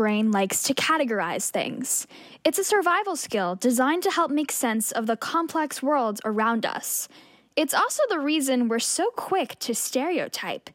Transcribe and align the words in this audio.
Brain 0.00 0.30
likes 0.30 0.62
to 0.62 0.72
categorize 0.72 1.50
things. 1.50 2.06
It's 2.42 2.58
a 2.58 2.64
survival 2.64 3.16
skill 3.16 3.56
designed 3.56 4.02
to 4.04 4.10
help 4.10 4.30
make 4.30 4.50
sense 4.50 4.92
of 4.92 5.06
the 5.06 5.14
complex 5.14 5.82
world 5.82 6.20
around 6.24 6.64
us. 6.64 7.06
It's 7.54 7.74
also 7.74 8.04
the 8.08 8.18
reason 8.18 8.68
we're 8.68 8.78
so 8.78 9.10
quick 9.10 9.58
to 9.58 9.74
stereotype. 9.74 10.70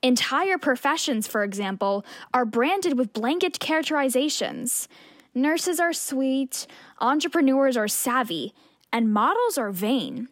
Entire 0.00 0.58
professions, 0.58 1.26
for 1.26 1.42
example, 1.42 2.06
are 2.32 2.44
branded 2.44 2.96
with 2.96 3.12
blanket 3.12 3.58
characterizations. 3.58 4.86
Nurses 5.34 5.80
are 5.80 5.92
sweet, 5.92 6.68
entrepreneurs 7.00 7.76
are 7.76 7.88
savvy, 7.88 8.54
and 8.92 9.12
models 9.12 9.58
are 9.58 9.72
vain. 9.72 10.28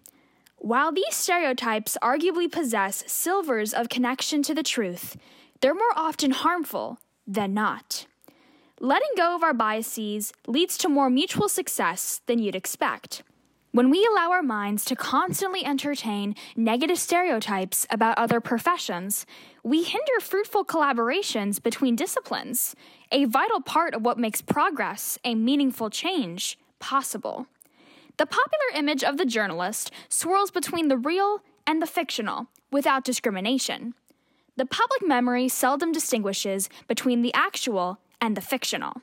While 0.59 0.93
these 0.93 1.17
stereotypes 1.17 1.99
arguably 2.01 2.49
possess 2.49 3.03
silvers 3.09 3.75
of 3.75 3.89
connection 3.89 4.45
to 4.45 4.55
the 4.55 4.63
truth, 4.63 5.17
they're 5.61 5.75
more 5.75 5.97
often 5.97 6.31
harmful 6.31 7.01
than 7.27 7.53
not. 7.53 8.07
Letting 8.81 9.09
go 9.17 9.35
of 9.35 9.43
our 9.43 9.55
biases 9.55 10.35
leads 10.47 10.77
to 10.79 10.91
more 10.91 11.09
mutual 11.09 11.49
success 11.49 12.21
than 12.27 12.39
you'd 12.39 12.55
expect. 12.55 13.23
When 13.73 13.89
we 13.89 14.05
allow 14.05 14.33
our 14.33 14.43
minds 14.43 14.85
to 14.87 14.97
constantly 14.97 15.65
entertain 15.65 16.35
negative 16.57 16.99
stereotypes 16.99 17.87
about 17.89 18.19
other 18.19 18.39
professions, 18.39 19.25
we 19.63 19.83
hinder 19.83 20.21
fruitful 20.21 20.67
collaborations 20.67 21.63
between 21.63 21.97
disciplines, 21.97 22.77
a 23.11 23.25
vital 23.25 23.63
part 23.63 23.95
of 23.95 24.03
what 24.03 24.19
makes 24.19 24.43
progress 24.43 25.19
and 25.25 25.43
meaningful 25.43 25.89
change 25.89 26.59
possible. 26.79 27.47
The 28.19 28.27
popular 28.27 28.75
image 28.75 29.03
of 29.03 29.17
the 29.17 29.27
journalist 29.27 29.91
swirls 30.11 30.51
between 30.51 30.89
the 30.89 30.99
real 30.99 31.41
and 31.67 31.81
the 31.81 31.87
fictional 31.87 32.49
without 32.71 33.05
discrimination. 33.05 33.95
The 34.57 34.67
public 34.67 35.07
memory 35.07 35.49
seldom 35.49 35.93
distinguishes 35.93 36.69
between 36.89 37.23
the 37.23 37.33
actual 37.35 38.01
and 38.21 38.37
the 38.37 38.41
fictional. 38.41 39.03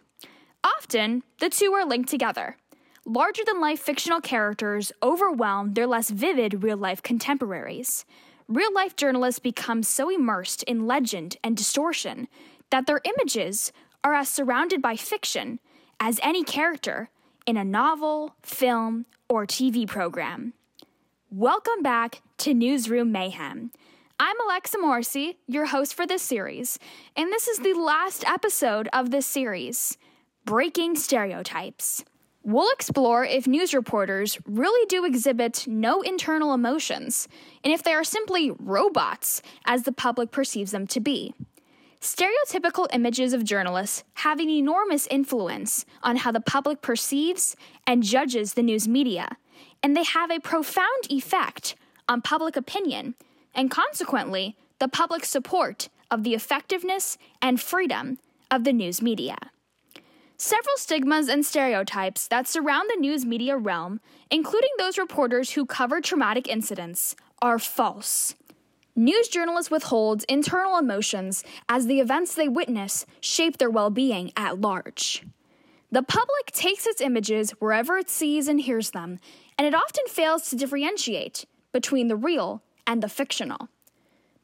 Often, 0.63 1.23
the 1.39 1.49
two 1.49 1.73
are 1.73 1.85
linked 1.85 2.09
together. 2.09 2.57
Larger 3.05 3.43
than 3.45 3.59
life 3.59 3.81
fictional 3.81 4.21
characters 4.21 4.91
overwhelm 5.01 5.73
their 5.73 5.87
less 5.87 6.09
vivid 6.09 6.63
real 6.63 6.77
life 6.77 7.03
contemporaries. 7.03 8.05
Real 8.47 8.73
life 8.73 8.95
journalists 8.95 9.39
become 9.39 9.83
so 9.83 10.09
immersed 10.09 10.63
in 10.63 10.87
legend 10.87 11.37
and 11.43 11.57
distortion 11.57 12.27
that 12.69 12.87
their 12.87 13.01
images 13.03 13.71
are 14.03 14.13
as 14.13 14.29
surrounded 14.29 14.81
by 14.81 14.95
fiction 14.95 15.59
as 15.99 16.19
any 16.23 16.43
character 16.43 17.09
in 17.45 17.57
a 17.57 17.63
novel, 17.63 18.35
film, 18.41 19.05
or 19.29 19.45
TV 19.45 19.87
program. 19.87 20.53
Welcome 21.29 21.81
back 21.81 22.21
to 22.39 22.53
Newsroom 22.53 23.11
Mayhem. 23.11 23.71
I'm 24.25 24.39
Alexa 24.39 24.77
Morrissey, 24.79 25.37
your 25.47 25.65
host 25.65 25.95
for 25.95 26.07
this 26.07 26.21
series, 26.21 26.79
and 27.17 27.29
this 27.29 27.49
is 27.49 27.59
the 27.59 27.73
last 27.73 28.23
episode 28.25 28.87
of 28.93 29.11
this 29.11 29.25
series 29.25 29.97
Breaking 30.45 30.95
Stereotypes. 30.95 32.05
We'll 32.41 32.71
explore 32.71 33.25
if 33.25 33.47
news 33.47 33.73
reporters 33.73 34.39
really 34.45 34.85
do 34.85 35.03
exhibit 35.03 35.67
no 35.67 36.01
internal 36.01 36.53
emotions, 36.53 37.27
and 37.65 37.73
if 37.73 37.83
they 37.83 37.91
are 37.91 38.05
simply 38.05 38.49
robots, 38.59 39.41
as 39.65 39.83
the 39.83 39.91
public 39.91 40.31
perceives 40.31 40.71
them 40.71 40.87
to 40.87 41.01
be. 41.01 41.33
Stereotypical 41.99 42.87
images 42.93 43.33
of 43.33 43.43
journalists 43.43 44.05
have 44.13 44.39
an 44.39 44.49
enormous 44.49 45.05
influence 45.07 45.83
on 46.01 46.15
how 46.15 46.31
the 46.31 46.39
public 46.39 46.81
perceives 46.81 47.57
and 47.85 48.03
judges 48.03 48.53
the 48.53 48.63
news 48.63 48.87
media, 48.87 49.35
and 49.83 49.97
they 49.97 50.05
have 50.05 50.31
a 50.31 50.39
profound 50.39 51.11
effect 51.11 51.75
on 52.07 52.21
public 52.21 52.55
opinion 52.55 53.15
and 53.53 53.69
consequently, 53.71 54.55
the 54.79 54.87
public 54.87 55.25
support 55.25 55.89
of 56.09 56.23
the 56.23 56.33
effectiveness 56.33 57.17
and 57.41 57.59
freedom 57.59 58.19
of 58.51 58.63
the 58.63 58.73
news 58.73 59.01
media. 59.01 59.37
Several 60.37 60.75
stigmas 60.75 61.29
and 61.29 61.45
stereotypes 61.45 62.27
that 62.27 62.47
surround 62.47 62.89
the 62.89 62.99
news 62.99 63.25
media 63.25 63.55
realm, 63.55 64.01
including 64.29 64.71
those 64.77 64.97
reporters 64.97 65.51
who 65.51 65.65
cover 65.65 66.01
traumatic 66.01 66.47
incidents, 66.47 67.15
are 67.41 67.59
false. 67.59 68.35
News 68.95 69.27
journalists 69.27 69.71
withhold 69.71 70.23
internal 70.29 70.77
emotions 70.77 71.43
as 71.67 71.87
the 71.87 71.99
events 71.99 72.35
they 72.35 72.47
witness 72.47 73.05
shape 73.21 73.57
their 73.57 73.69
well 73.69 73.89
being 73.89 74.31
at 74.35 74.61
large. 74.61 75.23
The 75.91 76.03
public 76.03 76.47
takes 76.51 76.85
its 76.85 77.01
images 77.01 77.51
wherever 77.59 77.97
it 77.97 78.09
sees 78.09 78.47
and 78.47 78.59
hears 78.59 78.91
them, 78.91 79.19
and 79.57 79.65
it 79.65 79.73
often 79.73 80.05
fails 80.07 80.49
to 80.49 80.55
differentiate 80.55 81.45
between 81.71 82.07
the 82.07 82.15
real 82.15 82.63
and 82.85 83.01
the 83.01 83.09
fictional. 83.09 83.69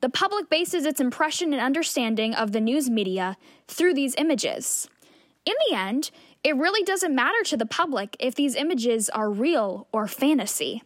The 0.01 0.09
public 0.09 0.49
bases 0.49 0.85
its 0.85 1.01
impression 1.01 1.51
and 1.51 1.61
understanding 1.61 2.33
of 2.33 2.51
the 2.51 2.61
news 2.61 2.89
media 2.89 3.37
through 3.67 3.93
these 3.93 4.15
images. 4.17 4.87
In 5.45 5.55
the 5.69 5.75
end, 5.75 6.11
it 6.43 6.55
really 6.55 6.83
doesn't 6.83 7.13
matter 7.13 7.43
to 7.45 7.57
the 7.57 7.65
public 7.65 8.15
if 8.19 8.35
these 8.35 8.55
images 8.55 9.09
are 9.09 9.29
real 9.29 9.87
or 9.91 10.07
fantasy. 10.07 10.81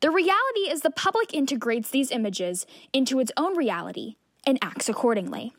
The 0.00 0.10
reality 0.10 0.68
is 0.68 0.80
the 0.80 0.90
public 0.90 1.32
integrates 1.32 1.90
these 1.90 2.10
images 2.10 2.66
into 2.92 3.20
its 3.20 3.30
own 3.36 3.56
reality 3.56 4.16
and 4.46 4.58
acts 4.62 4.88
accordingly. 4.88 5.52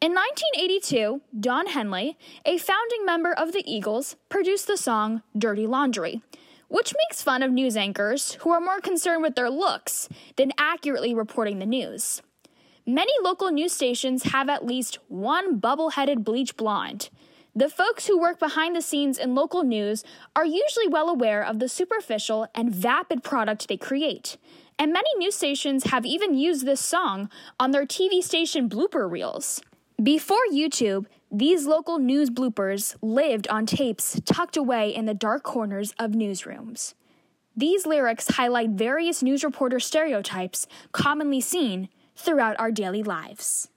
In 0.00 0.12
1982, 0.12 1.20
Don 1.38 1.68
Henley, 1.68 2.18
a 2.44 2.58
founding 2.58 3.06
member 3.06 3.32
of 3.32 3.52
the 3.52 3.62
Eagles, 3.70 4.16
produced 4.28 4.66
the 4.66 4.76
song 4.76 5.22
Dirty 5.36 5.66
Laundry, 5.66 6.22
which 6.68 6.94
makes 7.08 7.22
fun 7.22 7.42
of 7.42 7.50
news 7.50 7.76
anchors 7.76 8.34
who 8.40 8.50
are 8.50 8.60
more 8.60 8.80
concerned 8.80 9.22
with 9.22 9.34
their 9.34 9.50
looks 9.50 10.08
than 10.36 10.52
accurately 10.58 11.14
reporting 11.14 11.58
the 11.58 11.66
news. 11.66 12.22
Many 12.86 13.12
local 13.22 13.50
news 13.50 13.72
stations 13.72 14.24
have 14.24 14.48
at 14.48 14.64
least 14.64 14.98
one 15.08 15.58
bubble 15.58 15.90
headed 15.90 16.24
bleach 16.24 16.56
blonde. 16.56 17.10
The 17.54 17.68
folks 17.70 18.06
who 18.06 18.20
work 18.20 18.38
behind 18.38 18.76
the 18.76 18.82
scenes 18.82 19.18
in 19.18 19.34
local 19.34 19.64
news 19.64 20.04
are 20.36 20.44
usually 20.44 20.88
well 20.88 21.08
aware 21.08 21.42
of 21.42 21.58
the 21.58 21.68
superficial 21.68 22.46
and 22.54 22.74
vapid 22.74 23.24
product 23.24 23.66
they 23.66 23.76
create. 23.76 24.36
And 24.78 24.92
many 24.92 25.08
news 25.16 25.34
stations 25.34 25.84
have 25.84 26.04
even 26.04 26.34
used 26.34 26.66
this 26.66 26.80
song 26.80 27.30
on 27.58 27.70
their 27.70 27.86
TV 27.86 28.22
station 28.22 28.68
blooper 28.68 29.10
reels. 29.10 29.62
Before 30.02 30.42
YouTube, 30.52 31.06
these 31.30 31.66
local 31.66 31.98
news 31.98 32.30
bloopers 32.30 32.96
lived 33.02 33.48
on 33.48 33.66
tapes 33.66 34.20
tucked 34.24 34.56
away 34.56 34.94
in 34.94 35.06
the 35.06 35.14
dark 35.14 35.42
corners 35.42 35.92
of 35.98 36.12
newsrooms. 36.12 36.94
These 37.56 37.86
lyrics 37.86 38.28
highlight 38.36 38.70
various 38.70 39.22
news 39.22 39.42
reporter 39.42 39.80
stereotypes 39.80 40.66
commonly 40.92 41.40
seen 41.40 41.88
throughout 42.14 42.58
our 42.60 42.70
daily 42.70 43.02
lives. 43.02 43.68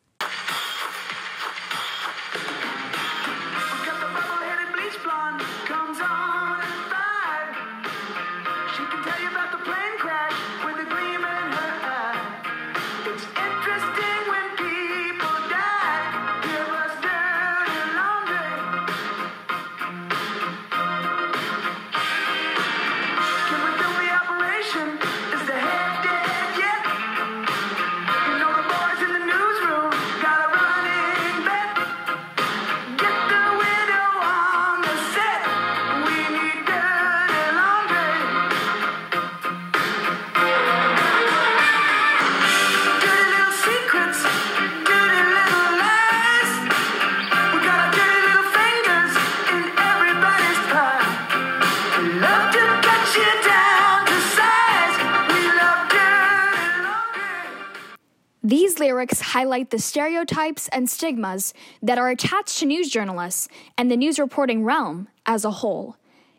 Lyrics 58.89 59.21
highlight 59.21 59.69
the 59.69 59.77
stereotypes 59.77 60.67
and 60.69 60.89
stigmas 60.89 61.53
that 61.79 61.99
are 61.99 62.09
attached 62.09 62.57
to 62.57 62.65
news 62.65 62.89
journalists 62.89 63.47
and 63.77 63.91
the 63.91 63.95
news 63.95 64.17
reporting 64.17 64.63
realm 64.63 65.07
as 65.27 65.45
a 65.45 65.51
whole. 65.51 65.95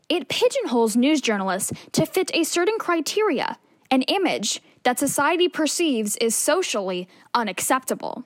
It 0.08 0.28
pigeonholes 0.28 0.96
news 0.96 1.20
journalists 1.20 1.72
to 1.92 2.04
fit 2.04 2.28
a 2.34 2.42
certain 2.42 2.76
criteria, 2.76 3.56
an 3.88 4.02
image 4.02 4.60
that 4.82 4.98
society 4.98 5.48
perceives 5.48 6.16
is 6.16 6.34
socially 6.34 7.06
unacceptable. 7.34 8.24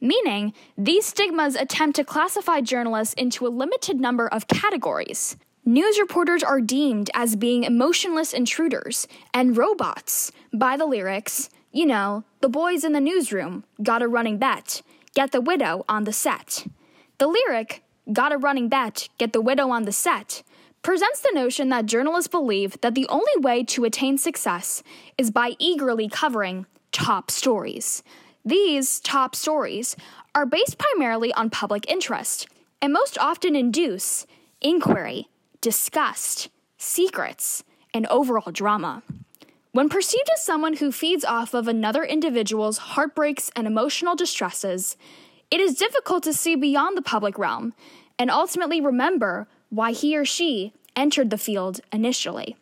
Meaning, 0.00 0.52
these 0.78 1.06
stigmas 1.06 1.56
attempt 1.56 1.96
to 1.96 2.04
classify 2.04 2.60
journalists 2.60 3.14
into 3.14 3.44
a 3.44 3.48
limited 3.48 3.98
number 3.98 4.28
of 4.28 4.46
categories. 4.46 5.36
News 5.64 5.98
reporters 5.98 6.44
are 6.44 6.60
deemed 6.60 7.10
as 7.12 7.34
being 7.34 7.64
emotionless 7.64 8.34
intruders 8.34 9.08
and 9.32 9.56
robots 9.56 10.30
by 10.52 10.76
the 10.76 10.86
lyrics 10.86 11.50
you 11.74 11.84
know, 11.84 12.24
the 12.40 12.48
boys 12.48 12.84
in 12.84 12.92
the 12.92 13.00
newsroom 13.00 13.64
got 13.82 14.00
a 14.00 14.08
running 14.08 14.38
bet. 14.38 14.80
Get 15.14 15.32
the 15.32 15.42
widow 15.42 15.84
on 15.88 16.04
the 16.04 16.12
set. 16.12 16.66
The 17.18 17.26
lyric, 17.26 17.84
Got 18.12 18.32
a 18.32 18.38
running 18.38 18.68
bet, 18.68 19.08
get 19.16 19.32
the 19.32 19.40
widow 19.40 19.70
on 19.70 19.84
the 19.84 19.92
set, 19.92 20.42
presents 20.82 21.20
the 21.20 21.32
notion 21.32 21.70
that 21.70 21.86
journalists 21.86 22.28
believe 22.28 22.78
that 22.82 22.94
the 22.94 23.06
only 23.08 23.32
way 23.38 23.64
to 23.64 23.86
attain 23.86 24.18
success 24.18 24.82
is 25.16 25.30
by 25.30 25.56
eagerly 25.58 26.06
covering 26.06 26.66
top 26.92 27.30
stories. 27.30 28.02
These 28.44 29.00
top 29.00 29.34
stories 29.34 29.96
are 30.34 30.44
based 30.44 30.76
primarily 30.76 31.32
on 31.32 31.48
public 31.48 31.90
interest 31.90 32.46
and 32.82 32.92
most 32.92 33.16
often 33.16 33.56
induce 33.56 34.26
inquiry, 34.60 35.28
disgust, 35.62 36.50
secrets, 36.76 37.64
and 37.94 38.06
overall 38.08 38.52
drama. 38.52 39.02
When 39.74 39.88
perceived 39.88 40.30
as 40.32 40.40
someone 40.40 40.74
who 40.74 40.92
feeds 40.92 41.24
off 41.24 41.52
of 41.52 41.66
another 41.66 42.04
individual's 42.04 42.78
heartbreaks 42.78 43.50
and 43.56 43.66
emotional 43.66 44.14
distresses, 44.14 44.96
it 45.50 45.58
is 45.58 45.74
difficult 45.74 46.22
to 46.22 46.32
see 46.32 46.54
beyond 46.54 46.96
the 46.96 47.02
public 47.02 47.36
realm 47.36 47.74
and 48.16 48.30
ultimately 48.30 48.80
remember 48.80 49.48
why 49.70 49.90
he 49.90 50.16
or 50.16 50.24
she 50.24 50.72
entered 50.94 51.30
the 51.30 51.36
field 51.36 51.80
initially. 51.92 52.56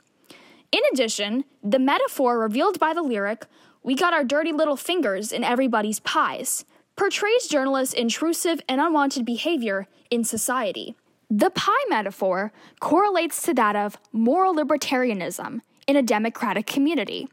In 0.73 0.81
addition, 0.91 1.45
the 1.63 1.79
metaphor 1.79 2.39
revealed 2.39 2.81
by 2.81 2.95
the 2.95 3.03
lyric, 3.03 3.45
We 3.83 3.95
got 3.95 4.15
our 4.15 4.25
dirty 4.25 4.51
little 4.51 4.79
fingers 4.79 5.33
in 5.33 5.45
everybody's 5.45 6.01
pies, 6.01 6.65
portrays 6.97 7.47
journalists' 7.47 7.93
intrusive 7.93 8.63
and 8.67 8.81
unwanted 8.81 9.27
behavior 9.27 9.87
in 10.11 10.25
society. 10.25 10.97
The 11.29 11.51
pie 11.51 11.85
metaphor 11.91 12.55
correlates 12.81 13.43
to 13.43 13.53
that 13.53 13.77
of 13.77 13.99
moral 14.13 14.55
libertarianism 14.55 15.61
in 15.87 15.97
a 15.97 16.03
democratic 16.03 16.67
community. 16.67 17.29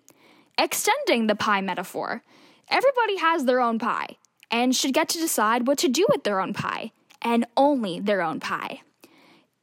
Extending 0.58 1.28
the 1.28 1.36
pie 1.36 1.62
metaphor, 1.62 2.24
everybody 2.70 3.18
has 3.18 3.46
their 3.46 3.62
own 3.62 3.80
pie 3.80 4.18
and 4.52 4.76
should 4.76 4.94
get 4.94 5.10
to 5.10 5.20
decide 5.20 5.68
what 5.68 5.78
to 5.80 5.88
do 5.88 6.06
with 6.10 6.24
their 6.24 6.42
own 6.42 6.54
pie, 6.54 6.92
and 7.22 7.46
only 7.56 8.00
their 8.00 8.22
own 8.22 8.40
pie. 8.40 8.82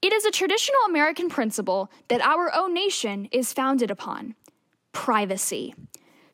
It 0.02 0.12
is 0.12 0.24
a 0.24 0.30
traditional 0.30 0.80
American 0.88 1.28
principle 1.28 1.90
that 2.08 2.20
our 2.20 2.54
own 2.54 2.74
nation 2.74 3.28
is 3.32 3.52
founded 3.52 3.90
upon 3.90 4.34
privacy. 4.92 5.74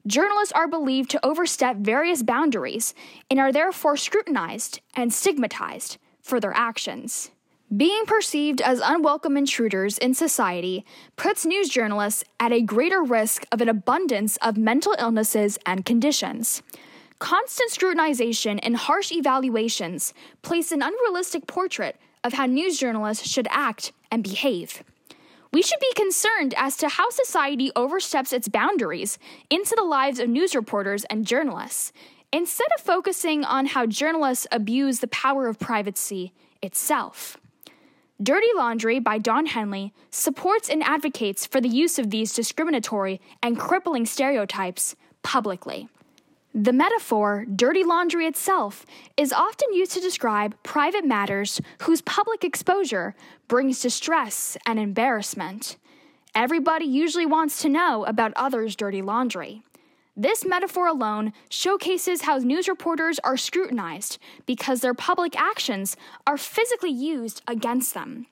Journalists 0.06 0.52
are 0.52 0.69
believed 0.69 1.10
to 1.10 1.26
overstep 1.26 1.76
various 1.76 2.22
boundaries 2.22 2.94
and 3.31 3.40
are 3.40 3.52
therefore 3.52 3.96
scrutinized 3.96 4.81
and 4.94 5.12
stigmatized 5.12 5.99
for 6.20 6.40
their 6.40 6.54
actions. 6.54 7.31
Being 7.74 8.04
perceived 8.04 8.60
as 8.60 8.82
unwelcome 8.84 9.38
intruders 9.38 9.96
in 9.96 10.12
society 10.12 10.84
puts 11.16 11.46
news 11.46 11.70
journalists 11.70 12.22
at 12.38 12.52
a 12.52 12.60
greater 12.60 13.02
risk 13.02 13.46
of 13.50 13.62
an 13.62 13.69
abundance 13.70 14.36
of 14.42 14.58
mental 14.58 14.94
illnesses 14.98 15.58
and 15.64 15.82
conditions. 15.82 16.62
Constant 17.19 17.70
scrutinization 17.70 18.60
and 18.62 18.76
harsh 18.76 19.10
evaluations 19.10 20.12
place 20.42 20.70
an 20.70 20.82
unrealistic 20.82 21.46
portrait 21.46 21.96
of 22.22 22.34
how 22.34 22.44
news 22.44 22.78
journalists 22.78 23.26
should 23.26 23.48
act 23.50 23.92
and 24.10 24.22
behave. 24.22 24.82
We 25.50 25.62
should 25.62 25.80
be 25.80 25.94
concerned 25.94 26.52
as 26.58 26.76
to 26.78 26.90
how 26.90 27.08
society 27.08 27.70
oversteps 27.75 28.34
its 28.34 28.48
boundaries 28.48 29.18
into 29.48 29.75
the 29.75 29.84
lives 29.84 30.18
of 30.18 30.28
news 30.28 30.54
reporters 30.54 31.04
and 31.04 31.26
journalists, 31.26 31.94
instead 32.34 32.68
of 32.76 32.84
focusing 32.84 33.46
on 33.46 33.64
how 33.64 33.86
journalists 33.86 34.46
abuse 34.52 34.98
the 34.98 35.08
power 35.08 35.46
of 35.46 35.58
privacy 35.58 36.34
itself. 36.60 37.38
Dirty 38.22 38.48
Laundry 38.54 39.00
by 39.00 39.19
Don 39.19 39.46
Henley 39.46 39.92
supports 40.10 40.69
and 40.69 40.82
advocates 40.82 41.46
for 41.46 41.60
the 41.60 41.69
use 41.69 41.98
of 41.98 42.10
these 42.10 42.32
discriminatory 42.32 43.20
and 43.42 43.58
crippling 43.58 44.04
stereotypes 44.06 44.94
publicly. 45.22 45.88
The 46.54 46.74
metaphor, 46.74 47.46
dirty 47.56 47.82
laundry 47.82 48.26
itself, 48.26 48.84
is 49.16 49.32
often 49.32 49.72
used 49.72 49.92
to 49.92 50.00
describe 50.00 50.54
private 50.62 51.06
matters 51.06 51.60
whose 51.80 52.02
public 52.02 52.44
exposure 52.44 53.14
brings 53.48 53.80
distress 53.80 54.58
and 54.66 54.78
embarrassment. 54.78 55.78
Everybody 56.34 56.84
usually 56.84 57.26
wants 57.26 57.62
to 57.62 57.70
know 57.70 58.04
about 58.04 58.34
others' 58.36 58.76
dirty 58.76 59.00
laundry. 59.00 59.62
This 60.17 60.44
metaphor 60.44 60.88
alone 60.88 61.32
showcases 61.49 62.23
how 62.23 62.37
news 62.37 62.69
reporters 62.69 63.19
are 63.20 63.38
scrutinized 63.38 64.19
because 64.44 64.81
their 64.81 64.93
public 64.93 65.38
actions 65.41 65.97
are 66.26 66.37
physically 66.37 66.91
used 66.91 67.41
against 67.49 67.94
them. 67.94 68.26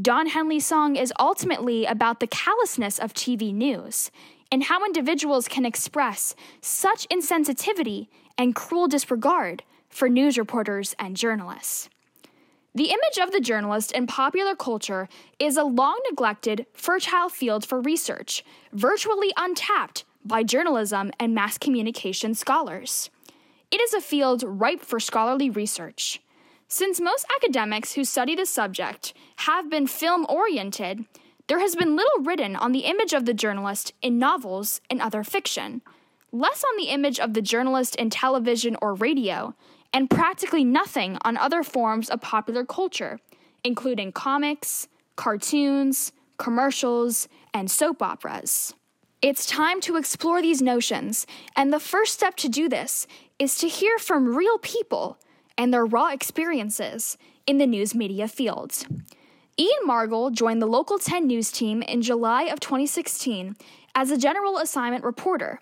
Don 0.00 0.26
Henley's 0.26 0.66
song 0.66 0.96
is 0.96 1.12
ultimately 1.20 1.84
about 1.84 2.18
the 2.18 2.26
callousness 2.26 2.98
of 2.98 3.14
TV 3.14 3.54
news 3.54 4.10
and 4.50 4.64
how 4.64 4.84
individuals 4.84 5.46
can 5.46 5.64
express 5.64 6.34
such 6.60 7.08
insensitivity 7.10 8.08
and 8.36 8.56
cruel 8.56 8.88
disregard 8.88 9.62
for 9.88 10.08
news 10.08 10.36
reporters 10.36 10.96
and 10.98 11.16
journalists. 11.16 11.88
The 12.74 12.86
image 12.86 13.18
of 13.22 13.30
the 13.30 13.38
journalist 13.38 13.92
in 13.92 14.08
popular 14.08 14.56
culture 14.56 15.08
is 15.38 15.56
a 15.56 15.62
long 15.62 16.00
neglected, 16.10 16.66
fertile 16.72 17.28
field 17.28 17.64
for 17.64 17.80
research, 17.80 18.44
virtually 18.72 19.32
untapped 19.36 20.04
by 20.24 20.42
journalism 20.42 21.12
and 21.20 21.34
mass 21.34 21.58
communication 21.58 22.34
scholars. 22.34 23.10
It 23.70 23.80
is 23.80 23.92
a 23.92 24.00
field 24.00 24.44
ripe 24.46 24.80
for 24.80 25.00
scholarly 25.00 25.50
research. 25.50 26.20
Since 26.68 27.00
most 27.00 27.26
academics 27.36 27.92
who 27.92 28.04
study 28.04 28.34
the 28.34 28.46
subject 28.46 29.12
have 29.36 29.68
been 29.70 29.86
film 29.86 30.26
oriented, 30.28 31.04
there 31.46 31.60
has 31.60 31.76
been 31.76 31.94
little 31.94 32.22
written 32.22 32.56
on 32.56 32.72
the 32.72 32.86
image 32.86 33.12
of 33.12 33.26
the 33.26 33.34
journalist 33.34 33.92
in 34.00 34.18
novels 34.18 34.80
and 34.88 35.02
other 35.02 35.22
fiction, 35.22 35.82
less 36.32 36.64
on 36.64 36.76
the 36.76 36.88
image 36.88 37.20
of 37.20 37.34
the 37.34 37.42
journalist 37.42 37.94
in 37.96 38.10
television 38.10 38.76
or 38.80 38.94
radio, 38.94 39.54
and 39.92 40.10
practically 40.10 40.64
nothing 40.64 41.18
on 41.22 41.36
other 41.36 41.62
forms 41.62 42.08
of 42.08 42.20
popular 42.20 42.64
culture, 42.64 43.20
including 43.62 44.10
comics, 44.10 44.88
cartoons, 45.16 46.12
commercials, 46.38 47.28
and 47.52 47.70
soap 47.70 48.02
operas. 48.02 48.74
It's 49.24 49.46
time 49.46 49.80
to 49.80 49.96
explore 49.96 50.42
these 50.42 50.60
notions, 50.60 51.26
and 51.56 51.72
the 51.72 51.80
first 51.80 52.12
step 52.12 52.36
to 52.36 52.48
do 52.50 52.68
this 52.68 53.06
is 53.38 53.56
to 53.56 53.68
hear 53.68 53.96
from 53.96 54.36
real 54.36 54.58
people 54.58 55.16
and 55.56 55.72
their 55.72 55.86
raw 55.86 56.10
experiences 56.10 57.16
in 57.46 57.56
the 57.56 57.66
news 57.66 57.94
media 57.94 58.28
fields. 58.28 58.84
Ian 59.58 59.88
Margol 59.88 60.30
joined 60.30 60.60
the 60.60 60.66
Local 60.66 60.98
10 60.98 61.26
news 61.26 61.50
team 61.50 61.80
in 61.80 62.02
July 62.02 62.42
of 62.42 62.60
2016 62.60 63.56
as 63.94 64.10
a 64.10 64.18
general 64.18 64.58
assignment 64.58 65.04
reporter. 65.04 65.58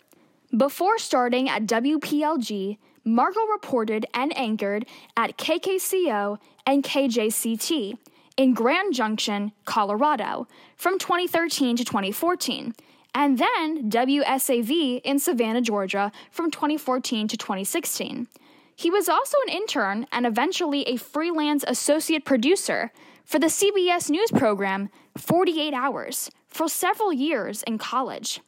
Before 0.56 0.98
starting 0.98 1.48
at 1.48 1.66
WPLG, 1.66 2.78
Margol 3.06 3.48
reported 3.48 4.06
and 4.12 4.37
anchored 4.37 4.87
at 5.16 5.38
KKCO 5.38 6.38
and 6.66 6.82
KJCT 6.82 7.96
in 8.37 8.54
Grand 8.54 8.92
Junction, 8.92 9.52
Colorado, 9.66 10.48
from 10.75 10.98
2013 10.98 11.76
to 11.76 11.84
2014, 11.84 12.75
and 13.14 13.38
then 13.38 13.90
WSAV 13.90 15.00
in 15.04 15.19
Savannah, 15.19 15.61
Georgia, 15.61 16.11
from 16.31 16.50
2014 16.50 17.28
to 17.28 17.37
2016. 17.37 18.26
He 18.75 18.90
was 18.90 19.09
also 19.09 19.37
an 19.47 19.52
intern 19.52 20.07
and 20.11 20.26
eventually 20.26 20.83
a 20.85 20.97
freelance 20.97 21.64
associate 21.66 22.25
producer 22.25 22.90
for 23.25 23.38
the 23.38 23.47
CBS 23.47 24.11
News 24.11 24.31
program 24.31 24.88
48 25.16 25.75
Hours 25.75 26.31
for 26.49 26.69
several 26.69 27.12
years 27.12 27.62
in 27.64 27.78
college. 27.78 28.40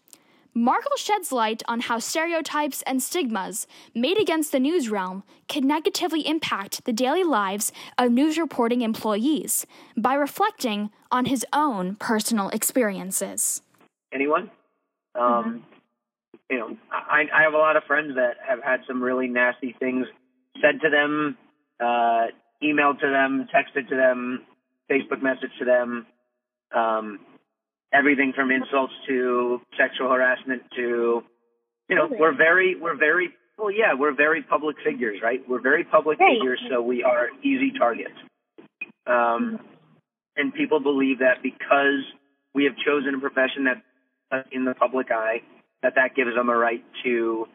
Margol 0.57 0.97
sheds 0.97 1.33
light 1.33 1.65
on 1.67 1.81
how 1.81 1.99
stereotypes 1.99 2.83
and 2.87 3.03
stigmas 3.03 3.67
made 3.93 4.21
against 4.21 4.53
the 4.53 4.61
news 4.61 4.89
realm 4.89 5.25
can 5.49 5.67
negatively 5.67 6.27
impact 6.29 6.85
the 6.85 6.93
daily 6.93 7.25
lives 7.25 7.73
of 7.99 8.13
news 8.13 8.39
reporting 8.39 8.81
employees 8.81 9.67
by 9.97 10.15
reflecting 10.15 10.91
on 11.11 11.25
his 11.25 11.45
own 11.53 11.97
personal 11.97 12.51
experiences. 12.51 13.63
Anyone? 14.15 14.51
Um, 15.15 15.23
mm-hmm. 15.23 15.59
You 16.51 16.59
know, 16.59 16.77
I, 16.91 17.25
I 17.35 17.43
have 17.43 17.55
a 17.55 17.59
lot 17.59 17.77
of 17.77 17.85
friends 17.85 18.15
that 18.17 18.37
have 18.47 18.63
had 18.63 18.81
some 18.87 19.03
really 19.03 19.29
nasty 19.29 19.75
things 19.79 20.07
said 20.61 20.81
to 20.83 20.91
them, 20.91 21.37
uh, 21.81 22.27
emailed 22.63 23.01
to 23.01 23.11
them, 23.11 23.49
texted 23.55 23.89
to 23.89 23.97
them, 23.97 24.43
Facebook 24.91 25.23
message 25.23 25.51
to 25.59 25.65
them. 25.65 26.07
Um, 26.75 27.21
everything 27.93 28.33
from 28.35 28.51
insults 28.51 28.93
to 29.09 29.61
sexual 29.79 30.11
harassment 30.11 30.63
to, 30.77 31.23
you 31.89 31.97
know, 31.97 32.09
we're 32.11 32.37
very, 32.37 32.77
we're 32.81 32.97
very, 32.97 33.31
well, 33.59 33.71
yeah, 33.71 33.95
we're 33.97 34.15
very 34.15 34.43
public 34.43 34.77
figures, 34.85 35.21
right? 35.23 35.41
We're 35.49 35.63
very 35.63 35.85
public 35.85 36.19
right. 36.19 36.37
figures, 36.37 36.61
so 36.71 36.83
we 36.83 37.03
are 37.03 37.29
easy 37.43 37.73
targets. 37.79 38.15
Um, 39.07 39.61
and 40.37 40.53
people 40.53 40.81
believe 40.81 41.21
that 41.21 41.43
because 41.43 42.03
we 42.55 42.65
have 42.65 42.75
chosen 42.85 43.15
a 43.15 43.21
profession 43.21 43.65
that's 43.65 43.81
in 44.53 44.65
the 44.65 44.75
public 44.75 45.11
eye, 45.11 45.43
that 45.83 45.95
that 45.97 46.15
gives 46.15 46.35
them 46.35 46.49
a 46.49 46.57
right 46.57 46.85
to 47.05 47.47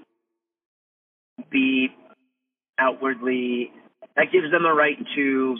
be 1.49 1.89
outwardly, 2.77 3.71
that 4.15 4.31
gives 4.31 4.51
them 4.51 4.65
a 4.65 4.73
right 4.73 4.97
to 5.15 5.57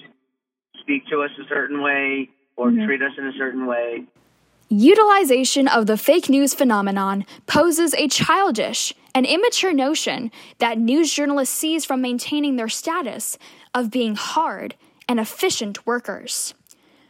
speak 0.82 1.06
to 1.08 1.22
us 1.22 1.32
a 1.40 1.48
certain 1.48 1.82
way 1.82 2.30
or 2.56 2.70
mm-hmm. 2.70 2.86
treat 2.86 3.02
us 3.02 3.12
in 3.18 3.28
a 3.28 3.34
certain 3.38 3.66
way. 3.66 4.04
Utilization 4.72 5.68
of 5.68 5.88
the 5.88 5.98
fake 5.98 6.30
news 6.30 6.54
phenomenon 6.54 7.26
poses 7.48 7.96
a 7.96 8.08
childish 8.08 8.94
and 9.16 9.26
immature 9.26 9.74
notion 9.74 10.32
that 10.60 10.78
news 10.78 11.12
journalists 11.12 11.56
seize 11.56 11.86
from 11.86 12.02
maintaining 12.02 12.56
their 12.56 12.70
status 12.70 13.38
of 13.74 13.90
being 13.90 14.16
hard 14.16 14.76
and 15.08 15.20
efficient 15.20 15.88
workers. 15.88 16.54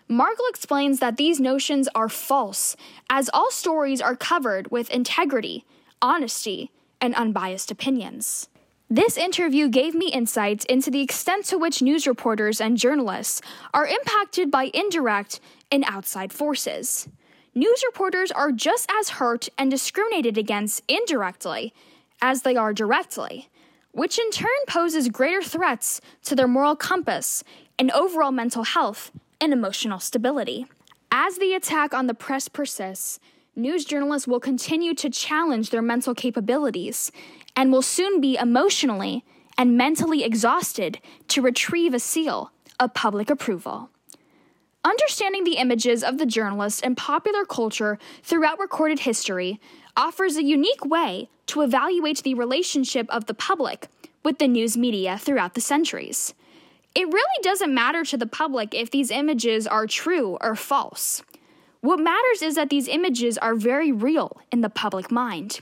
Margol 0.09 0.49
explains 0.49 0.99
that 0.99 1.17
these 1.17 1.39
notions 1.39 1.87
are 1.93 2.09
false, 2.09 2.75
as 3.11 3.29
all 3.31 3.51
stories 3.51 4.01
are 4.01 4.15
covered 4.15 4.71
with 4.71 4.89
integrity, 4.89 5.65
honesty, 6.01 6.71
and 6.99 7.13
unbiased 7.13 7.69
opinions. 7.69 8.49
This 8.89 9.17
interview 9.17 9.69
gave 9.69 9.93
me 9.93 10.07
insights 10.07 10.65
into 10.65 10.89
the 10.89 11.01
extent 11.01 11.45
to 11.45 11.59
which 11.59 11.83
news 11.83 12.07
reporters 12.07 12.59
and 12.59 12.75
journalists 12.75 13.39
are 13.71 13.85
impacted 13.85 14.49
by 14.49 14.71
indirect 14.73 15.39
and 15.71 15.83
outside 15.85 16.33
forces. 16.33 17.07
News 17.53 17.83
reporters 17.85 18.31
are 18.31 18.51
just 18.51 18.89
as 18.99 19.09
hurt 19.09 19.47
and 19.59 19.69
discriminated 19.69 20.39
against 20.39 20.81
indirectly 20.87 21.71
as 22.19 22.41
they 22.41 22.55
are 22.55 22.73
directly, 22.73 23.47
which 23.91 24.17
in 24.17 24.31
turn 24.31 24.49
poses 24.67 25.07
greater 25.09 25.43
threats 25.43 26.01
to 26.23 26.35
their 26.35 26.47
moral 26.47 26.75
compass 26.75 27.43
and 27.77 27.91
overall 27.91 28.31
mental 28.31 28.63
health 28.63 29.11
and 29.41 29.53
emotional 29.53 29.99
stability. 29.99 30.65
As 31.11 31.37
the 31.37 31.53
attack 31.53 31.93
on 31.93 32.07
the 32.07 32.13
press 32.13 32.47
persists, 32.47 33.19
news 33.55 33.85
journalists 33.85 34.27
will 34.27 34.39
continue 34.39 34.93
to 34.95 35.09
challenge 35.09 35.69
their 35.69 35.81
mental 35.81 36.13
capabilities 36.13 37.11
and 37.55 37.71
will 37.71 37.81
soon 37.81 38.21
be 38.21 38.37
emotionally 38.37 39.23
and 39.57 39.77
mentally 39.77 40.23
exhausted 40.23 40.99
to 41.27 41.41
retrieve 41.41 41.93
a 41.93 41.99
seal 41.99 42.51
of 42.79 42.93
public 42.93 43.29
approval. 43.29 43.89
Understanding 44.85 45.43
the 45.43 45.57
images 45.57 46.03
of 46.03 46.17
the 46.17 46.25
journalist 46.25 46.85
and 46.85 46.95
popular 46.95 47.43
culture 47.43 47.99
throughout 48.23 48.59
recorded 48.59 48.99
history 48.99 49.59
offers 49.97 50.37
a 50.37 50.43
unique 50.43 50.85
way 50.85 51.29
to 51.47 51.61
evaluate 51.61 52.23
the 52.23 52.33
relationship 52.33 53.05
of 53.09 53.25
the 53.25 53.33
public 53.33 53.87
with 54.23 54.37
the 54.37 54.47
news 54.47 54.77
media 54.77 55.17
throughout 55.17 55.53
the 55.53 55.61
centuries. 55.61 56.33
It 56.95 57.07
really 57.07 57.41
doesn't 57.41 57.73
matter 57.73 58.03
to 58.05 58.17
the 58.17 58.27
public 58.27 58.73
if 58.73 58.91
these 58.91 59.11
images 59.11 59.67
are 59.67 59.87
true 59.87 60.37
or 60.41 60.55
false. 60.55 61.21
What 61.81 61.99
matters 61.99 62.41
is 62.41 62.55
that 62.55 62.69
these 62.69 62.87
images 62.87 63.37
are 63.37 63.55
very 63.55 63.91
real 63.91 64.41
in 64.51 64.61
the 64.61 64.69
public 64.69 65.11
mind. 65.11 65.61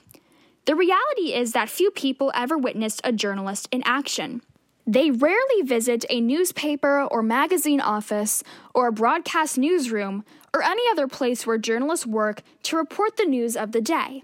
The 0.66 0.76
reality 0.76 1.34
is 1.34 1.52
that 1.52 1.70
few 1.70 1.92
people 1.92 2.32
ever 2.34 2.58
witnessed 2.58 3.02
a 3.04 3.12
journalist 3.12 3.68
in 3.72 3.84
action. 3.86 4.42
They 4.86 5.12
rarely 5.12 5.62
visit 5.64 6.06
a 6.10 6.22
newspaper 6.22 7.04
or 7.04 7.22
magazine 7.22 7.82
office 7.82 8.44
or 8.74 8.88
a 8.88 8.92
broadcast 8.92 9.58
newsroom 9.58 10.24
or 10.54 10.64
any 10.64 10.84
other 10.92 11.08
place 11.08 11.46
where 11.46 11.58
journalists 11.58 12.08
work 12.08 12.42
to 12.64 12.78
report 12.78 13.18
the 13.18 13.26
news 13.26 13.56
of 13.56 13.74
the 13.74 13.82
day. 13.82 14.24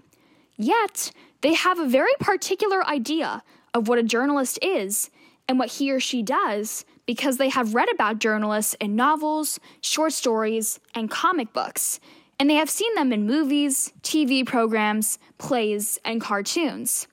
Yet, 0.56 1.12
they 1.42 1.54
have 1.54 1.78
a 1.78 1.86
very 1.86 2.12
particular 2.18 2.86
idea 2.86 3.42
of 3.72 3.88
what 3.88 3.98
a 3.98 4.02
journalist 4.02 4.58
is 4.62 5.10
and 5.46 5.58
what 5.58 5.72
he 5.72 5.92
or 5.92 6.00
she 6.00 6.22
does 6.22 6.84
because 7.06 7.36
they 7.36 7.48
have 7.48 7.74
read 7.74 7.88
about 7.92 8.18
journalists 8.18 8.74
in 8.80 8.96
novels, 8.96 9.60
short 9.80 10.12
stories, 10.12 10.80
and 10.94 11.10
comic 11.10 11.52
books, 11.52 12.00
and 12.38 12.48
they 12.50 12.54
have 12.54 12.70
seen 12.70 12.94
them 12.94 13.12
in 13.12 13.26
movies, 13.26 13.92
TV 14.02 14.44
programs, 14.44 15.18
plays, 15.38 15.98
and 16.04 16.20
cartoons. 16.20 17.06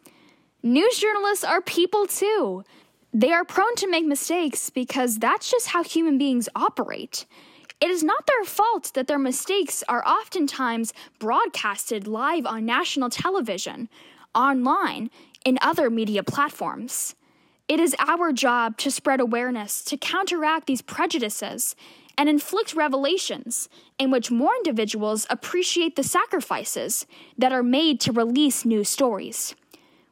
News 0.63 0.97
journalists 0.97 1.43
are 1.43 1.61
people 1.61 2.07
too. 2.07 2.63
They 3.13 3.31
are 3.31 3.43
prone 3.43 3.75
to 3.75 3.89
make 3.89 4.05
mistakes 4.05 4.69
because 4.69 5.19
that's 5.19 5.51
just 5.51 5.67
how 5.67 5.83
human 5.83 6.17
beings 6.17 6.47
operate. 6.55 7.25
It 7.81 7.89
is 7.89 8.03
not 8.03 8.27
their 8.27 8.45
fault 8.45 8.91
that 8.93 9.07
their 9.07 9.19
mistakes 9.19 9.83
are 9.89 10.07
oftentimes 10.07 10.93
broadcasted 11.19 12.07
live 12.07 12.45
on 12.45 12.63
national 12.63 13.09
television, 13.09 13.89
online, 14.35 15.09
and 15.45 15.57
other 15.61 15.89
media 15.89 16.23
platforms. 16.23 17.15
It 17.67 17.79
is 17.79 17.95
our 17.99 18.31
job 18.31 18.77
to 18.77 18.91
spread 18.91 19.19
awareness 19.19 19.83
to 19.85 19.97
counteract 19.97 20.67
these 20.67 20.81
prejudices 20.81 21.75
and 22.17 22.27
inflict 22.27 22.75
revelations 22.75 23.69
in 23.97 24.11
which 24.11 24.29
more 24.29 24.53
individuals 24.55 25.25
appreciate 25.29 25.95
the 25.95 26.03
sacrifices 26.03 27.05
that 27.37 27.53
are 27.53 27.63
made 27.63 27.99
to 28.01 28.11
release 28.11 28.65
new 28.65 28.83
stories. 28.83 29.55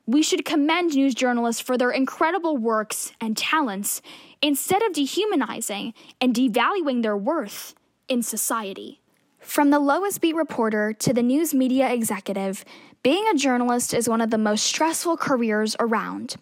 We 0.07 0.23
should 0.23 0.43
commend 0.43 0.95
news 0.95 1.13
journalists 1.13 1.61
for 1.61 1.77
their 1.77 1.91
incredible 1.91 2.57
works 2.57 3.11
and 3.21 3.37
talents 3.37 4.01
instead 4.41 4.81
of 4.81 4.93
dehumanizing 4.93 5.93
and 6.19 6.33
devaluing 6.33 7.03
their 7.03 7.17
worth 7.17 7.75
in 8.07 8.23
society. 8.23 9.01
From 9.39 9.69
the 9.69 9.79
lowest 9.79 10.19
beat 10.19 10.35
reporter 10.35 10.93
to 10.93 11.13
the 11.13 11.21
news 11.21 11.53
media 11.53 11.91
executive, 11.91 12.65
being 13.03 13.25
a 13.27 13.35
journalist 13.35 13.93
is 13.93 14.09
one 14.09 14.21
of 14.21 14.31
the 14.31 14.37
most 14.37 14.65
stressful 14.65 15.17
careers 15.17 15.75
around. 15.79 16.35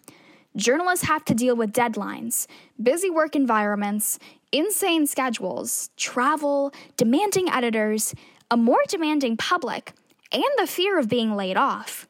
Journalists 0.58 1.06
have 1.06 1.24
to 1.26 1.34
deal 1.34 1.54
with 1.54 1.72
deadlines, 1.72 2.48
busy 2.82 3.08
work 3.08 3.36
environments, 3.36 4.18
insane 4.50 5.06
schedules, 5.06 5.90
travel, 5.96 6.72
demanding 6.96 7.48
editors, 7.48 8.12
a 8.50 8.56
more 8.56 8.82
demanding 8.88 9.36
public, 9.36 9.92
and 10.32 10.42
the 10.56 10.66
fear 10.66 10.98
of 10.98 11.08
being 11.08 11.36
laid 11.36 11.56
off. 11.56 12.08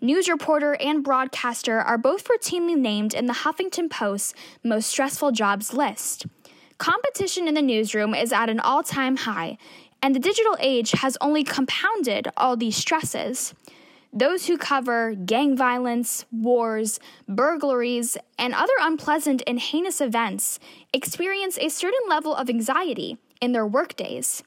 News 0.00 0.28
reporter 0.28 0.74
and 0.74 1.04
broadcaster 1.04 1.78
are 1.78 1.96
both 1.96 2.26
routinely 2.26 2.76
named 2.76 3.14
in 3.14 3.26
the 3.26 3.32
Huffington 3.32 3.88
Post's 3.88 4.34
most 4.64 4.88
stressful 4.88 5.30
jobs 5.30 5.72
list. 5.72 6.26
Competition 6.78 7.46
in 7.46 7.54
the 7.54 7.62
newsroom 7.62 8.12
is 8.12 8.32
at 8.32 8.50
an 8.50 8.58
all 8.58 8.82
time 8.82 9.18
high, 9.18 9.56
and 10.02 10.16
the 10.16 10.20
digital 10.20 10.56
age 10.58 10.90
has 10.90 11.16
only 11.20 11.44
compounded 11.44 12.26
all 12.36 12.56
these 12.56 12.76
stresses. 12.76 13.54
Those 14.16 14.46
who 14.46 14.56
cover 14.56 15.16
gang 15.16 15.56
violence, 15.56 16.24
wars, 16.30 17.00
burglaries, 17.28 18.16
and 18.38 18.54
other 18.54 18.72
unpleasant 18.80 19.42
and 19.44 19.58
heinous 19.58 20.00
events 20.00 20.60
experience 20.92 21.58
a 21.58 21.68
certain 21.68 22.08
level 22.08 22.32
of 22.32 22.48
anxiety 22.48 23.18
in 23.40 23.50
their 23.50 23.66
workdays. 23.66 24.44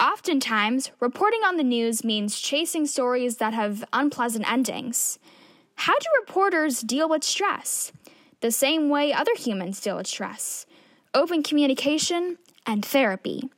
Oftentimes, 0.00 0.92
reporting 0.98 1.42
on 1.44 1.58
the 1.58 1.62
news 1.62 2.02
means 2.02 2.40
chasing 2.40 2.86
stories 2.86 3.36
that 3.36 3.52
have 3.52 3.84
unpleasant 3.92 4.50
endings. 4.50 5.18
How 5.74 5.98
do 5.98 6.06
reporters 6.18 6.80
deal 6.80 7.06
with 7.06 7.22
stress? 7.22 7.92
The 8.40 8.50
same 8.50 8.88
way 8.88 9.12
other 9.12 9.34
humans 9.36 9.78
deal 9.80 9.98
with 9.98 10.06
stress 10.06 10.64
open 11.14 11.42
communication 11.42 12.38
and 12.66 12.82
therapy. 12.82 13.50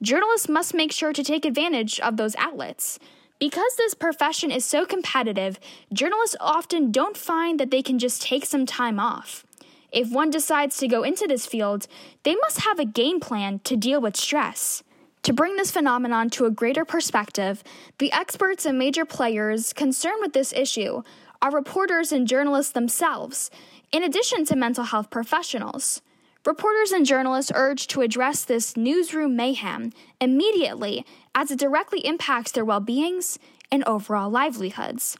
Journalists 0.00 0.48
must 0.48 0.72
make 0.72 0.92
sure 0.92 1.12
to 1.12 1.24
take 1.24 1.44
advantage 1.44 1.98
of 1.98 2.16
those 2.16 2.36
outlets. 2.36 3.00
Because 3.42 3.74
this 3.74 3.94
profession 3.94 4.52
is 4.52 4.64
so 4.64 4.86
competitive, 4.86 5.58
journalists 5.92 6.36
often 6.38 6.92
don't 6.92 7.16
find 7.16 7.58
that 7.58 7.72
they 7.72 7.82
can 7.82 7.98
just 7.98 8.22
take 8.22 8.46
some 8.46 8.66
time 8.66 9.00
off. 9.00 9.44
If 9.90 10.12
one 10.12 10.30
decides 10.30 10.76
to 10.76 10.86
go 10.86 11.02
into 11.02 11.26
this 11.26 11.44
field, 11.44 11.88
they 12.22 12.36
must 12.36 12.60
have 12.60 12.78
a 12.78 12.84
game 12.84 13.18
plan 13.18 13.58
to 13.64 13.76
deal 13.76 14.00
with 14.00 14.16
stress. 14.16 14.84
To 15.24 15.32
bring 15.32 15.56
this 15.56 15.72
phenomenon 15.72 16.30
to 16.30 16.44
a 16.44 16.52
greater 16.52 16.84
perspective, 16.84 17.64
the 17.98 18.12
experts 18.12 18.64
and 18.64 18.78
major 18.78 19.04
players 19.04 19.72
concerned 19.72 20.18
with 20.20 20.34
this 20.34 20.52
issue 20.52 21.02
are 21.42 21.50
reporters 21.50 22.12
and 22.12 22.28
journalists 22.28 22.70
themselves, 22.70 23.50
in 23.90 24.04
addition 24.04 24.44
to 24.44 24.54
mental 24.54 24.84
health 24.84 25.10
professionals. 25.10 26.00
Reporters 26.44 26.90
and 26.90 27.06
journalists 27.06 27.52
urge 27.54 27.86
to 27.86 28.00
address 28.00 28.44
this 28.44 28.76
newsroom 28.76 29.36
mayhem 29.36 29.92
immediately 30.20 31.06
as 31.36 31.52
it 31.52 31.58
directly 31.58 32.04
impacts 32.04 32.50
their 32.50 32.64
well 32.64 32.80
beings 32.80 33.38
and 33.70 33.84
overall 33.84 34.28
livelihoods. 34.28 35.16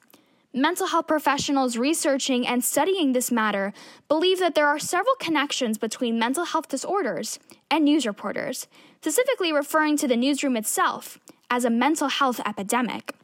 Mental 0.52 0.88
health 0.88 1.06
professionals 1.06 1.78
researching 1.78 2.44
and 2.44 2.64
studying 2.64 3.12
this 3.12 3.30
matter 3.30 3.72
believe 4.08 4.40
that 4.40 4.56
there 4.56 4.66
are 4.66 4.80
several 4.80 5.14
connections 5.20 5.78
between 5.78 6.18
mental 6.18 6.44
health 6.44 6.66
disorders 6.66 7.38
and 7.70 7.84
news 7.84 8.04
reporters, 8.04 8.66
specifically 9.00 9.52
referring 9.52 9.96
to 9.96 10.08
the 10.08 10.16
newsroom 10.16 10.56
itself 10.56 11.20
as 11.48 11.64
a 11.64 11.70
mental 11.70 12.08
health 12.08 12.40
epidemic. 12.44 13.14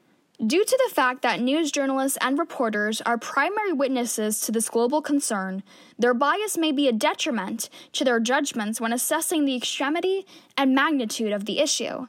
Due 0.47 0.65
to 0.65 0.81
the 0.87 0.95
fact 0.95 1.23
that 1.23 1.41
news 1.41 1.73
journalists 1.73 2.17
and 2.21 2.39
reporters 2.39 3.01
are 3.01 3.19
primary 3.19 3.73
witnesses 3.73 4.41
to 4.41 4.53
this 4.53 4.69
global 4.69 5.03
concern, 5.03 5.65
their 5.99 6.15
bias 6.15 6.57
may 6.57 6.71
be 6.71 6.87
a 6.87 6.93
detriment 6.93 7.69
to 7.93 8.05
their 8.05 8.21
judgments 8.21 8.81
when 8.81 8.93
assessing 8.93 9.45
the 9.45 9.57
extremity 9.57 10.25
and 10.57 10.77
magnitude 10.77 11.33
of 11.33 11.45
the 11.45 11.59
issue. 11.59 12.07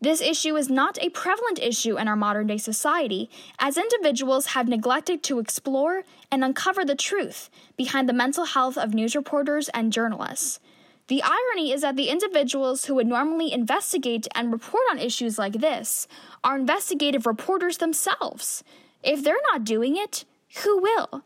This 0.00 0.22
issue 0.22 0.56
is 0.56 0.70
not 0.70 0.96
a 1.02 1.10
prevalent 1.10 1.58
issue 1.58 1.98
in 1.98 2.08
our 2.08 2.16
modern 2.16 2.46
day 2.46 2.56
society, 2.56 3.28
as 3.58 3.76
individuals 3.76 4.46
have 4.46 4.68
neglected 4.68 5.22
to 5.24 5.38
explore 5.38 6.04
and 6.32 6.42
uncover 6.42 6.82
the 6.82 6.96
truth 6.96 7.50
behind 7.76 8.08
the 8.08 8.14
mental 8.14 8.46
health 8.46 8.78
of 8.78 8.94
news 8.94 9.14
reporters 9.14 9.68
and 9.74 9.92
journalists. 9.92 10.60
The 11.08 11.22
irony 11.22 11.70
is 11.72 11.82
that 11.82 11.94
the 11.94 12.08
individuals 12.08 12.86
who 12.86 12.94
would 12.96 13.06
normally 13.06 13.52
investigate 13.52 14.26
and 14.34 14.52
report 14.52 14.82
on 14.90 14.98
issues 14.98 15.38
like 15.38 15.60
this 15.60 16.08
are 16.42 16.56
investigative 16.56 17.26
reporters 17.26 17.78
themselves. 17.78 18.64
If 19.04 19.22
they're 19.22 19.36
not 19.52 19.64
doing 19.64 19.96
it, 19.96 20.24
who 20.64 20.78
will? 20.82 21.22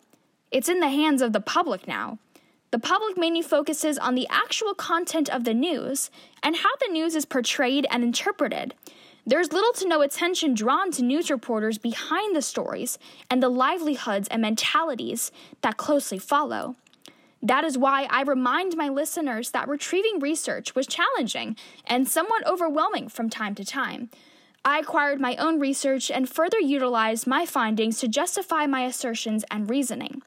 It's 0.50 0.68
in 0.68 0.80
the 0.80 0.90
hands 0.90 1.22
of 1.22 1.32
the 1.32 1.40
public 1.40 1.88
now. 1.88 2.18
The 2.72 2.78
public 2.78 3.16
mainly 3.16 3.40
focuses 3.40 3.96
on 3.96 4.14
the 4.14 4.28
actual 4.28 4.74
content 4.74 5.30
of 5.30 5.44
the 5.44 5.54
news 5.54 6.10
and 6.42 6.56
how 6.56 6.76
the 6.76 6.92
news 6.92 7.14
is 7.16 7.24
portrayed 7.24 7.86
and 7.90 8.04
interpreted. 8.04 8.74
There's 9.26 9.52
little 9.52 9.72
to 9.74 9.88
no 9.88 10.02
attention 10.02 10.54
drawn 10.54 10.90
to 10.92 11.02
news 11.02 11.30
reporters 11.30 11.78
behind 11.78 12.36
the 12.36 12.42
stories 12.42 12.98
and 13.30 13.42
the 13.42 13.48
livelihoods 13.48 14.28
and 14.28 14.42
mentalities 14.42 15.32
that 15.62 15.78
closely 15.78 16.18
follow. 16.18 16.76
That 17.42 17.64
is 17.64 17.78
why 17.78 18.06
I 18.10 18.22
remind 18.22 18.76
my 18.76 18.88
listeners 18.88 19.50
that 19.50 19.68
retrieving 19.68 20.20
research 20.20 20.74
was 20.74 20.86
challenging 20.86 21.56
and 21.86 22.06
somewhat 22.06 22.46
overwhelming 22.46 23.08
from 23.08 23.30
time 23.30 23.54
to 23.54 23.64
time. 23.64 24.10
I 24.62 24.78
acquired 24.78 25.20
my 25.20 25.36
own 25.36 25.58
research 25.58 26.10
and 26.10 26.28
further 26.28 26.58
utilized 26.58 27.26
my 27.26 27.46
findings 27.46 27.98
to 28.00 28.08
justify 28.08 28.66
my 28.66 28.84
assertions 28.84 29.42
and 29.50 29.70
reasoning. 29.70 30.20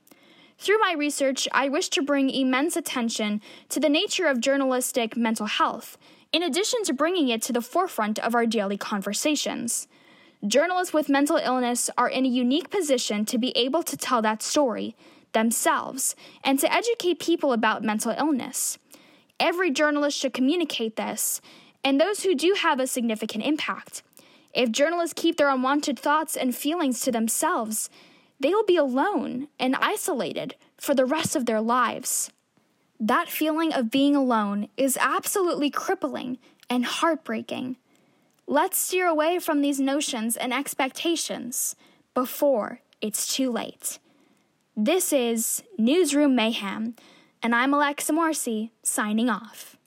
Through 0.57 0.79
my 0.79 0.93
research, 0.97 1.47
I 1.51 1.69
wish 1.69 1.89
to 1.89 2.01
bring 2.01 2.29
immense 2.29 2.75
attention 2.75 3.41
to 3.69 3.79
the 3.79 3.89
nature 3.89 4.25
of 4.25 4.39
journalistic 4.39 5.15
mental 5.15 5.45
health, 5.45 5.97
in 6.31 6.41
addition 6.41 6.83
to 6.85 6.93
bringing 6.93 7.29
it 7.29 7.43
to 7.43 7.53
the 7.53 7.61
forefront 7.61 8.17
of 8.19 8.33
our 8.33 8.47
daily 8.47 8.77
conversations. 8.77 9.87
Journalists 10.45 10.93
with 10.93 11.09
mental 11.09 11.37
illness 11.37 11.89
are 11.97 12.09
in 12.09 12.25
a 12.25 12.29
unique 12.29 12.71
position 12.71 13.25
to 13.25 13.37
be 13.37 13.55
able 13.55 13.83
to 13.83 13.95
tell 13.95 14.21
that 14.23 14.41
story 14.41 14.95
themselves 15.33 16.15
and 16.43 16.59
to 16.59 16.73
educate 16.73 17.19
people 17.19 17.53
about 17.53 17.83
mental 17.83 18.15
illness. 18.17 18.77
Every 19.39 19.71
journalist 19.71 20.17
should 20.17 20.33
communicate 20.33 20.95
this, 20.95 21.41
and 21.83 21.99
those 21.99 22.23
who 22.23 22.35
do 22.35 22.55
have 22.57 22.79
a 22.79 22.87
significant 22.87 23.43
impact. 23.43 24.03
If 24.53 24.71
journalists 24.71 25.19
keep 25.19 25.37
their 25.37 25.49
unwanted 25.49 25.99
thoughts 25.99 26.37
and 26.37 26.55
feelings 26.55 27.01
to 27.01 27.11
themselves, 27.11 27.89
they 28.39 28.49
will 28.49 28.63
be 28.63 28.77
alone 28.77 29.47
and 29.59 29.75
isolated 29.75 30.55
for 30.77 30.93
the 30.93 31.05
rest 31.05 31.35
of 31.35 31.45
their 31.45 31.61
lives. 31.61 32.31
That 32.99 33.29
feeling 33.29 33.73
of 33.73 33.91
being 33.91 34.15
alone 34.15 34.69
is 34.77 34.97
absolutely 35.01 35.69
crippling 35.69 36.37
and 36.69 36.85
heartbreaking. 36.85 37.77
Let's 38.47 38.77
steer 38.77 39.07
away 39.07 39.39
from 39.39 39.61
these 39.61 39.79
notions 39.79 40.37
and 40.37 40.53
expectations 40.53 41.75
before 42.13 42.79
it's 43.01 43.33
too 43.33 43.51
late. 43.51 43.99
This 44.75 45.13
is 45.13 45.61
Newsroom 45.77 46.35
Mayhem, 46.35 46.95
and 47.43 47.53
I'm 47.53 47.75
Alexa 47.75 48.11
Morrissey 48.11 48.71
signing 48.81 49.29
off. 49.29 49.77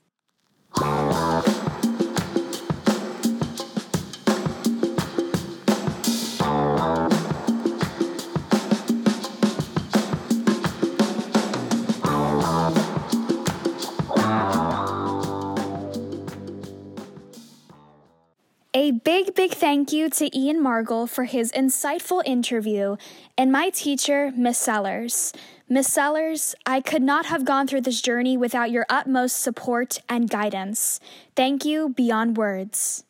Thank 19.67 19.91
you 19.91 20.09
to 20.09 20.33
Ian 20.33 20.63
Margol 20.63 21.09
for 21.09 21.25
his 21.25 21.51
insightful 21.51 22.23
interview 22.25 22.95
and 23.37 23.51
my 23.51 23.69
teacher, 23.69 24.31
Miss 24.33 24.57
Sellers. 24.57 25.33
Miss 25.67 25.91
Sellers, 25.91 26.55
I 26.65 26.79
could 26.79 27.01
not 27.01 27.25
have 27.25 27.43
gone 27.43 27.67
through 27.67 27.81
this 27.81 28.01
journey 28.01 28.37
without 28.37 28.71
your 28.71 28.85
utmost 28.89 29.41
support 29.41 29.99
and 30.07 30.29
guidance. 30.29 31.01
Thank 31.35 31.65
you 31.65 31.89
beyond 31.89 32.37
words. 32.37 33.03